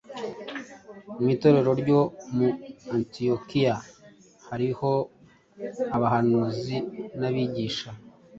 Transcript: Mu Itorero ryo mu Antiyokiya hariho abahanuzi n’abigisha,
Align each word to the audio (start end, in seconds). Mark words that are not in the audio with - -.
Mu 1.21 1.27
Itorero 1.35 1.71
ryo 1.81 1.99
mu 2.35 2.47
Antiyokiya 2.93 3.75
hariho 4.47 4.91
abahanuzi 5.95 6.75
n’abigisha, 7.19 7.89